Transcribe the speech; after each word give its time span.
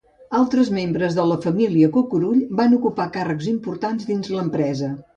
Altres 0.37 0.71
membres 0.77 1.17
de 1.17 1.25
la 1.33 1.37
família 1.43 1.91
Cucurull 1.99 2.41
van 2.63 2.75
ocupar 2.81 3.09
càrrecs 3.21 3.55
importants 3.55 4.13
dins 4.13 4.37
l’empresa. 4.39 4.95